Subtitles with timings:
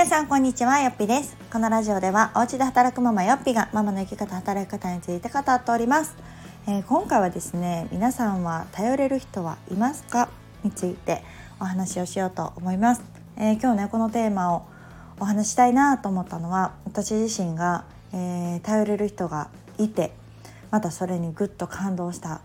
[0.00, 1.36] 皆さんこんにちはよっぴです。
[1.52, 6.16] このラジオではお家で働くママよっぴがママの生き方働き方について語っております、
[6.66, 10.30] えー、今回はですね皆さんは頼れる人はいますか？
[10.64, 11.22] について
[11.60, 13.02] お話をしようと思います、
[13.36, 14.62] えー、今日ねこのテーマを
[15.20, 20.14] お話したいなと思ったのは私自身が、えー、頼れる人がいて
[20.70, 22.40] またそれにぐっと感動した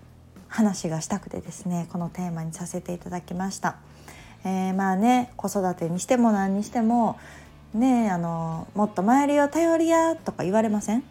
[0.50, 3.78] 話がしたくてですねこのテーマにさせていただきました。
[4.44, 7.18] えー、まあね子育てにしても何にしても
[7.76, 11.04] ねあのもっと周りを頼りやとか言われません？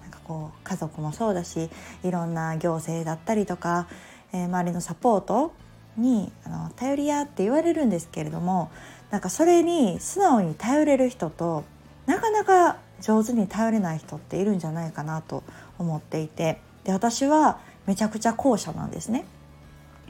[0.00, 1.68] なんかこう家族もそうだし
[2.02, 3.88] いろんな行政だったりとか、
[4.32, 5.52] えー、周りのサポート
[5.96, 8.70] にあの頼りやって言われるんですけれども
[9.10, 11.64] なんかそれに素直に頼れる人と
[12.06, 15.42] なかなか上手に頼れない人っているんじゃないかなと
[15.78, 19.26] 思っていてで私はめちゃくちゃ後者なんですね。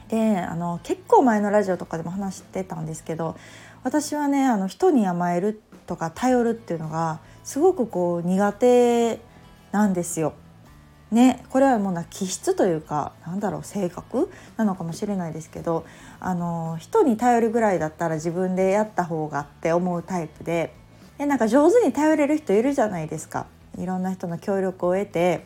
[0.09, 3.35] であの結構前のラジオとかでも話してたんですけど
[3.83, 9.19] 私はねあの人に甘えるとか頼るっていうのがすごくこう苦手
[9.71, 10.33] なんですよ。
[11.09, 14.29] ね、これはもうな気質というかなんだろう性格？
[14.57, 15.85] なのかもしれないですけど
[16.19, 20.73] あの人に頼るぐらいだったら自分でやった方がって思うタイプで
[21.17, 23.47] でなんか上手に頼れる人いるじゃないですか
[23.77, 25.45] いろんな人の協力を得て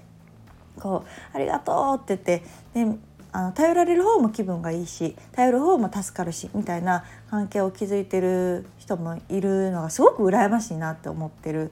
[0.80, 2.44] こう「ありがとう」って言って
[2.88, 2.98] で
[3.34, 11.72] あの頼られる方も気分がいいし頼る方も助かるしみたいな関係を築いてる人もいるのがすごく羨ましいなって思ってる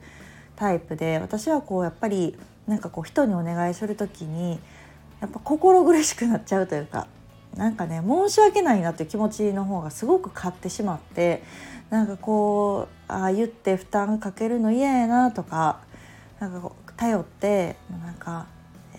[0.55, 4.59] タイプで私はこうやっぱりなんかこう人にお願いする時に
[5.19, 7.07] やっぱ心苦しくなっちゃうというか
[7.55, 11.43] なんかね申し訳ないなっていう気持ちの方がすごく勝ってしまって
[11.89, 15.79] なんかこうああ言って負担かけるの嫌やなとか
[16.39, 18.45] なんか頼ってなんか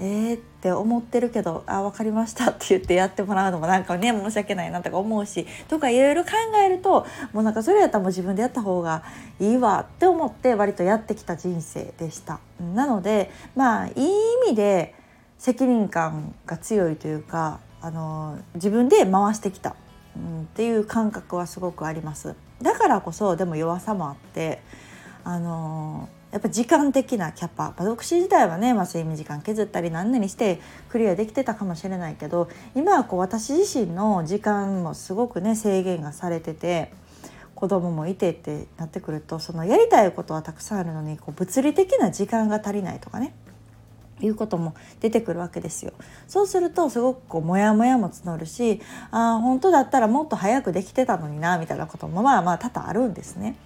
[0.02, 6.30] えーって思ってるけど「あ分かりました」って言ってやってもらうのもなんかね申し訳ないなとか思うしとかいろいろ考
[6.64, 9.02] えるともうなんかそれやったらもう自分でやった方が
[9.38, 12.40] いいわって思って割とやってきた人生でした。
[12.74, 13.94] なのでまあいい
[14.46, 14.94] 意味で
[15.38, 19.76] 責任感が強いというかあの自分で回してきた、
[20.16, 22.34] うん、っていう感覚はすごくあります。
[22.62, 24.62] だからこそでも弱さもあって
[25.24, 36.92] あのやっぱ時間的なキャパ、まあ、独身自体はね、まあ、睡眠時間削ったり何々してクリアできてたかもしれないけど今はこう私自身の時間もすごくね制限がされてて
[37.56, 43.34] 子供もいてってなってくるとそのやりたいことはたくさんあるのにこう物理的な時間が足りないとかね
[44.22, 45.92] いうことも出てくるわけですよ。
[46.28, 48.80] そうするとすごくこうモヤモヤも募るし
[49.10, 53.56] ああ本当だったらもっと早くできてたのになみたいなこともまあまあ多々あるんですね。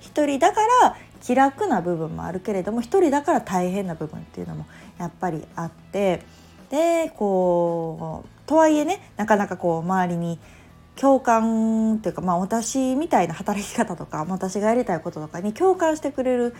[0.00, 4.66] 一人だから気楽な部分もあるけれども一人だから大変な部分っていうのも
[4.98, 6.22] やっぱりあって
[6.70, 10.38] でこうとはいえねなかなかこう周りに
[10.96, 16.54] 共感というか、まあ、私みたいな働き方とか私がやりたいこととかに共感してくれる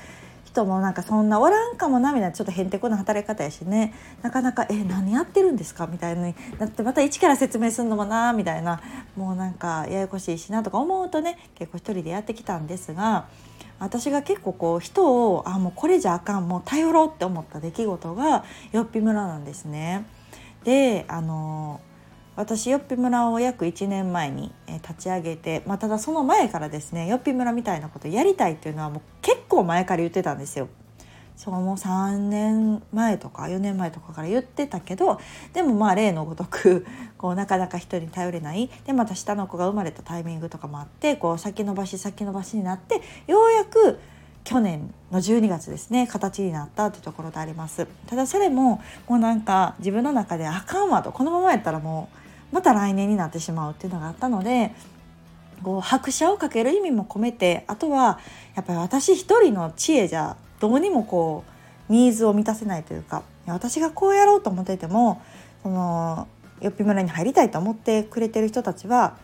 [0.58, 8.80] 人もなんかそんなおらんかもなみたいなちょっとへんてこな働き方やしねなかなか「え何やってるんですか?」みたいになってまた一から説明するのもなみたいな
[9.16, 13.26] もうなんかややこしいしなとか思うとね結構一人でやってきたんですが
[13.78, 20.04] 私が結構こう人をあもうこれじゃあかんもう頼ろうって思った出来事がよっぴ村なんですね。
[20.64, 21.80] であの
[22.38, 30.68] 私よっぴ村を約1年前に立ち上げて、まあ、ただその前からですねよっぴ村みたいなことやりたいっていうのはもう結構前から言ってたんですよ。
[31.34, 35.20] そうもう3年前とか4年前とかから言ってたけど
[35.52, 36.86] でもまあ例のごとく
[37.18, 43.98] こうなかなか人に頼れないでまた下の子が生まれたタイミングとかもあってこう先延ばし先延ばしになってようやく
[44.44, 54.72] 去年の12月ですね形になったってところでありますただそれももうなんか自分の中であかんわとこのままやったらもうまた来年になってしまうっていうのがあったので
[55.62, 58.20] こう拍車をかける意味も込めてあとは
[58.54, 61.44] やっぱり私一人の知恵じゃどうにもこ
[61.88, 65.22] うニーズを満たせないというか私がこうやろうと思ってても
[65.62, 66.28] その
[66.60, 69.16] よっぴ村に入りたいと思ってくれてる人たちは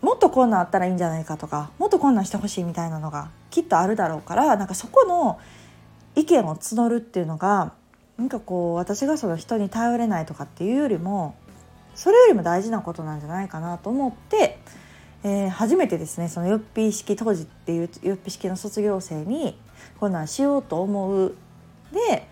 [0.00, 5.38] もっとこんなんあったらいいんじゃないかとかもっとこんなんしてほしいみたいなのがきっとあるだろうからなんかそこの
[6.14, 7.72] 意見を募るっていうのが
[8.16, 11.34] なんかこう私がその人に頼れないとかっていうよりも
[11.98, 14.60] それよりも大事なことなんじゃないかなと思って、
[15.24, 19.58] えー、初めてですねそのよっぴ式当時っていうよっぴ式の卒業生に
[19.98, 21.34] こんなんしようと思う。
[21.90, 22.28] で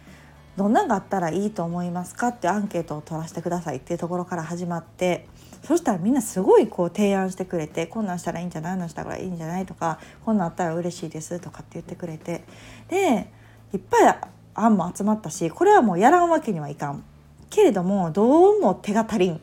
[0.56, 5.26] どんなんがあったらいいと思いますかってアンケートを取らせてくださいっていうところから始まって
[5.64, 12.44] そしたらみんなすごいこう提案してくれてこんなんしたらいいんじゃないのしたらいいんじゃないとかこんなんあったら嬉しいですとかって言ってくれて
[12.88, 13.26] で
[13.74, 14.18] いっぱい
[14.54, 17.02] 案も集まったしこれはもうやらんわけにはいかん。
[17.50, 19.40] けれどもどうも手が足りん。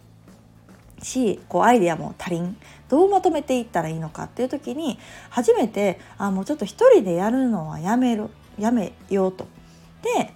[1.03, 2.57] しこうアイデアも足りん
[2.89, 9.47] どうまとめていったらいいのかっていう時に初めてあもうちょっと一人でやるのはやめるやめようと。
[10.01, 10.33] で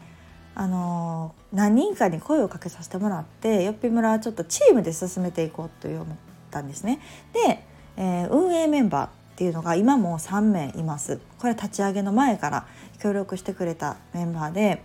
[0.55, 6.05] あの何人かに声をかけさせてもらってよっぴ村はちょっとチームで進めていこうと思っ
[6.49, 6.99] たんですね。
[7.31, 7.63] で、
[7.95, 11.19] えー、運営メンバーっていうのが今も3名います。
[11.37, 12.65] これ立ち上げの前から
[12.99, 14.81] 協力してくれたメンバーで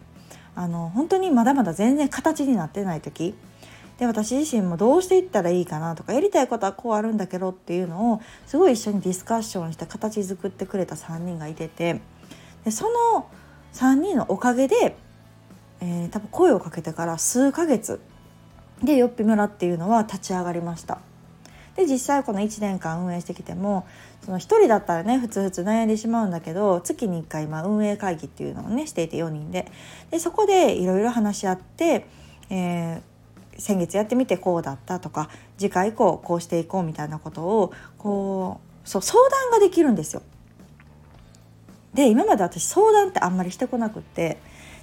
[0.55, 3.35] あの本当にまだまだ全然形になってない時
[4.03, 12.01] で私自身もどうしていったらいいかなとかやりたいことはこうあるんだけどっていうのをすごい一緒にディスカッションして形作ってくれた3人がいてて
[12.65, 13.29] でその
[13.75, 14.97] 3人のおかげで、
[15.81, 18.01] えー、多分声をかけてから数ヶ月
[18.83, 20.99] でよっぴ村っていうのは立ち上がりました。
[21.77, 23.87] で実際この1年間運営してきても
[24.25, 29.71] その1人だったらねふつふつ悩んでしまうんだけど月に1回まあ運営会議っていうのをねしていて4人で
[30.11, 32.09] でそこでいろいろ話し合って、
[32.51, 33.12] えー、
[33.59, 35.29] 先月やってみてこうだったとか
[35.59, 40.23] 次回以降こうしていこうみたいなことをこうそう相談ができるんですよ。
[41.95, 44.39] で今まで私相談ってあんまりしてこなくって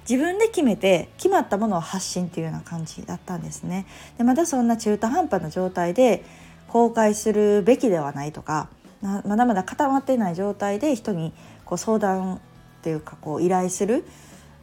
[0.08, 3.86] 自分で決めて決まったものを発信っていうような感じだったんですね。
[4.16, 6.24] でまだそんな中途半端な状態で
[6.68, 8.68] 公開するべきではないとか
[9.02, 11.32] まだまだ固まっていない状態で人に
[11.64, 12.38] こう相談っ
[12.82, 14.04] ていうかこう依頼する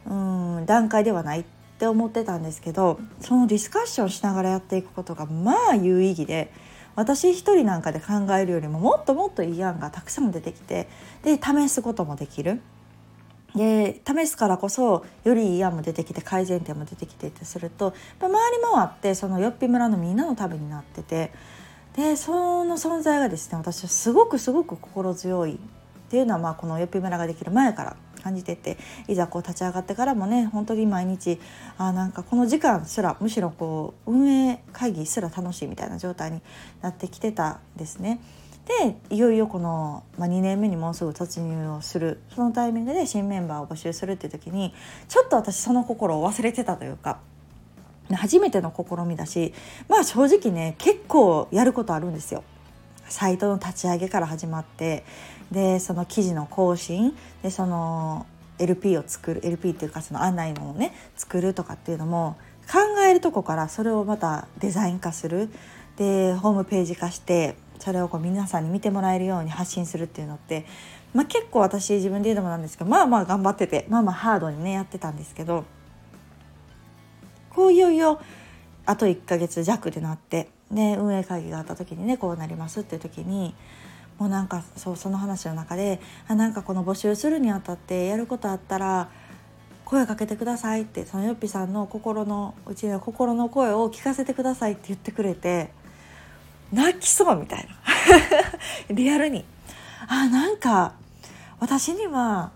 [0.06, 1.44] うん段階ではないっ
[1.78, 6.52] って思ってたんですけどそのディスカッションしながらやっていくことがまあ有意義で
[6.96, 10.88] 私一人なんかで考えるよりももっともっといい案がたくさん出てきて
[11.22, 12.60] で試すこともできる。
[13.54, 21.32] で試すからこそよりいい案も出てきて改善点も出てきてってすると回り回ってそのよっぴ村のみんなのためになってて
[21.96, 25.58] でその存在がですね私はすごくすごく心強いっ
[26.10, 28.76] ていうのはまあこのよっぴ村ができる前から感じてて
[29.06, 31.40] いざこう立ち上がってからもね本当に毎日
[31.78, 36.40] あなんかこの時間すらむしろこう運営会議すら楽しいみたいな状態に
[36.82, 38.20] なってきてたんですね。
[38.68, 44.74] でいよいよこの、まあ、2年目にもうすぐ突入をするそのタイミングで新メンバーを募集するっていう時に
[45.08, 47.18] ちょっと私その心を忘れてたというか
[48.12, 49.54] 初めての試みだし
[49.88, 52.44] まあ正直ね結構やることあるんですよ。
[53.08, 55.04] サイトの立ち上げから始まって
[55.50, 58.26] でその記事の更新でその
[58.58, 62.36] LP を作る LP っていうかその案内のをね作るとかっていうのも
[62.70, 62.78] 考
[63.08, 65.50] えるとこからそれをまたデザイン化する。
[65.96, 70.64] でホームページ化してそれをこう皆さんに見てもらえるように発信するっていうのって、
[71.12, 75.64] まあ、結構私自分で言うのもなんですけどまあまあ頑張っててまあまあハードにねやってたんですけど
[77.50, 78.20] こういよいよ
[78.86, 83.54] あと1ヶ月弱でなってで運営会議があった時にねこうなりますっていう時に
[84.18, 89.08] もうなんかそうその話の中であなんかこの募集するにあたってやることあったら
[89.84, 95.70] 声かけてくださいってそのよっぴさんの心のうちの心の声を聞かせてくださいって言ってくれて
[96.72, 97.74] 泣きそうみたいな。
[98.94, 99.44] リアルに。
[100.06, 100.92] あなんか
[101.60, 102.52] 私には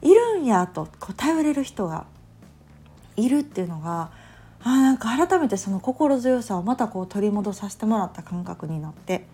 [0.00, 2.06] いるんやとこう頼れる人が
[3.16, 4.10] いるっていうのが
[4.62, 9.26] あなんか改めてその心強さをまたこう取り戻させてもらった感覚になって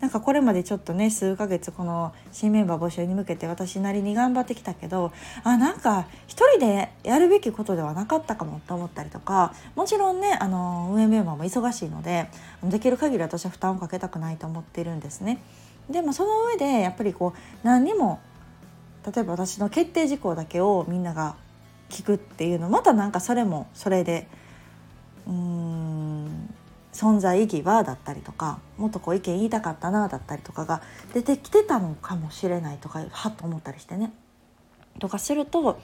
[0.00, 5.10] なんかこれまでちょっとね数ヶ月この新メンバー募集に向けて私なりに頑張ってきたけど
[5.42, 12.28] あなんか一人でやるべきことではなかったかもと思ったりとかもちろんねあの運営メンバーも忙しいので
[12.62, 15.38] できる限り私は負担をかけたくないと思っているんですね。
[15.88, 18.20] でもその上でやっぱりこう何にも
[19.06, 21.36] 例えば私の決定事項だけをみんなが
[21.88, 24.26] 聞くっていうのまたなんかそれもそれで
[25.26, 25.75] うん
[26.96, 34.12] 存在意義はだったりとかもっとこう意見言いたかったなだったりとかが出てきてたのかもしれないとかはっと思ったりしてね。
[34.98, 35.78] とかすると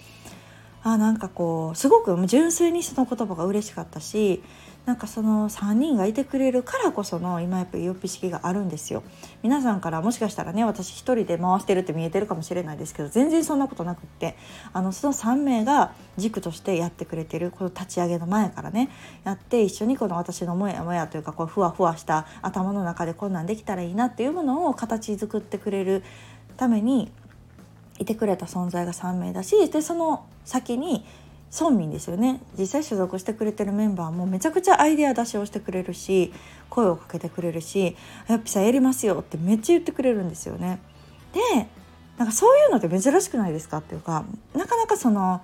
[0.83, 4.43] あなんかこうすごく純粋にその言葉が嬉しかったし
[4.85, 9.05] なんかその3人がいてくれるからこその今やっぱりよっぴ式があるんですよ。
[9.43, 14.37] 皆さんからもしかしたらね私一人で回してるって見えてるかもしれないですけど全然そんなことなくって
[14.73, 18.91] あのその3名が軸としてやってくれてるこの立ち上げの前からね
[19.23, 26.03] やって一緒にこの私のモヤモヤというかこうふわふわした頭の中でこんなんできたらいいなっていうものを形作ってくれる
[26.57, 27.13] ために
[28.01, 31.05] いてくれた存在が3名だしでその先に
[31.53, 32.41] 村民ですよね。
[32.59, 36.33] 実際所属してくれてるメンバーもめちゃくちゃアイデア出しをしてくれるし
[36.71, 37.95] 声をかけてくれるし
[38.27, 40.79] 「やっぱさやりますよ」ってめっちゃ言ってくれるんですよね。
[41.35, 41.69] で
[42.17, 45.43] なんかそういうのって珍しくないですかっていうかなかなかその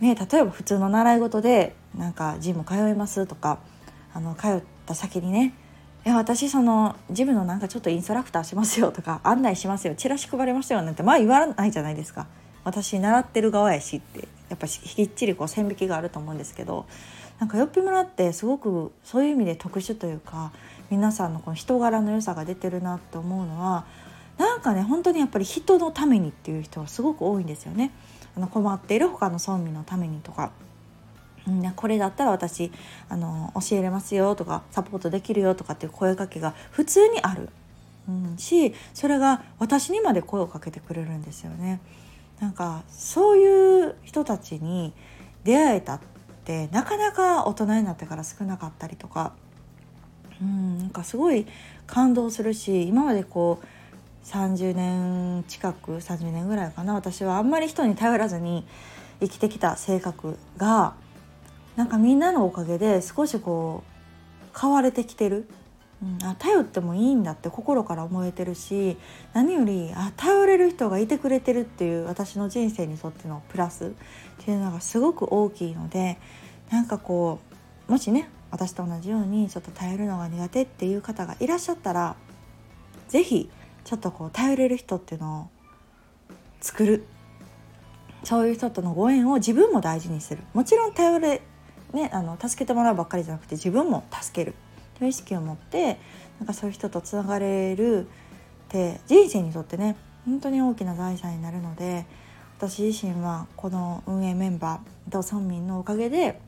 [0.00, 3.58] ね例えば普通の習い事でなんかジム通いますとか
[4.12, 5.54] あの通った先にね
[6.04, 12.26] いや私そのジムのなんかちょっとインストラクターしますよとか案内しますよチラシ配りますよなんてまあ言わないじゃないですか。
[12.64, 14.37] 私習ってる側やしって。
[14.48, 16.86] やっぱきっちりこう線引きがあると思うんですけど
[17.38, 20.52] なんかよっぴ村ってすごくそういう意味で特殊というか
[20.90, 23.86] 皆さんのこの人柄の良さが出てるなって思うのは
[24.38, 27.92] なんかね本当にやっぱり人のためにっていう人はすごく多いんですよね。
[28.36, 30.50] あの困っている他の村民のためにとか。
[31.76, 32.70] これだったら私
[33.08, 37.48] あの教えれますよとかサポートできるよとかっていう声かけが普通にある、
[38.06, 41.80] うん、しそれが私にまで声をかけてくれるんですよね。
[42.40, 44.92] なんかそういう人たちに
[45.44, 46.00] 出会えたっ
[46.44, 49.32] てなかなか大人になってから少なかったりとか、
[50.40, 51.46] うん、なんかすごい
[51.86, 53.66] 感動するし今までこう
[54.26, 58.66] 30年近く30年ぐらいかな私はあんまり人に頼らずに
[59.20, 60.94] 生きてきた性格が
[61.76, 65.48] なんかみんなのおかげで少しこう変われてきてる、
[66.02, 68.96] うん、あ頼ってもいいんだって心から思えてるし
[69.32, 73.90] 何よりあ頼れる人がいてくれてるっていう私の人生にとってのプラスっ
[74.44, 76.18] ていうのがすごく大きいので
[76.70, 77.40] なんかこ
[77.88, 82.14] うもしね私と同じようにちょっと頼るのが苦手っていう方がいらっしゃったら
[83.08, 83.50] 是非
[83.84, 85.46] ちょっとこう頼れる人っていうのを
[86.60, 87.04] 作る。
[88.24, 90.42] そういう人とのご縁を自分も大事にする。
[90.52, 91.40] もちろん頼れ、
[91.92, 94.54] ね、あの助けてもらうばっかりじゃなくて自分も助ける。
[94.98, 95.98] という意識を持って
[96.38, 98.06] なんかそういう人とつながれるっ
[98.68, 102.06] て人生にとってね本当に大きな財産になるので
[102.58, 106.40] 私自身はこの運営メンバーと村民のおかげで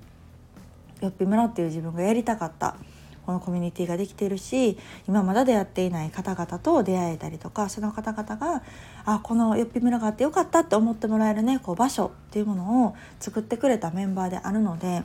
[1.01, 2.77] よっぴ村っていう自分がやりたかった
[3.25, 4.77] このコミュニティができているし
[5.07, 8.63] 今まだ出会っていない方々と出会えたりとかその方々が
[9.05, 15.03] あこのよっぴ村があってよかったって思ってもらえるねこう場所っていうものを作ってくれたメンバーであるので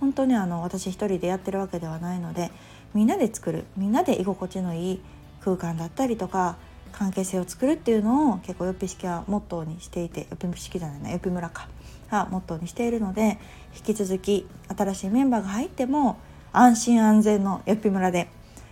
[0.00, 2.50] 本当にあの私一人でやってるわけではないので
[2.94, 5.00] みんなで作るみんなで居心地のいい
[5.40, 6.56] 空間だったりとか
[6.92, 11.68] 関係性を作るっていうのを結構よっぴ式はモットーにしていてよっぴ式じゃないなよっぴ村か
[12.10, 13.38] がモットーにしているので
[13.76, 16.18] 引き続き新しいメンバーが入っても
[16.52, 18.28] 安心安全のよっぴ村で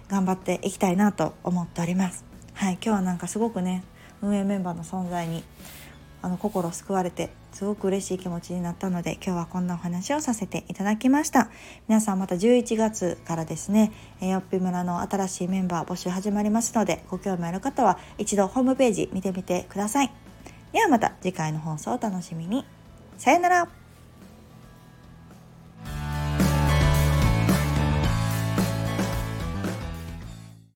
[0.08, 2.24] 頑張っていきたいなと思っております。
[2.54, 3.84] はい、今日はなんかすごくね
[4.22, 5.44] 運営メンバーの存在に
[6.26, 11.50] あの心救われてすごく嬉しい気持ちになったので今日はこんなお話をさせていただきました。
[11.86, 20.10] 皆さんまた11月からですねよっぴ村の新しいメンバー募集始まりますのでご興味ある方は一度ホームページ見てみてください。
[20.72, 22.64] ではまた次回の放送をお楽しみに。
[23.18, 23.85] さよなら。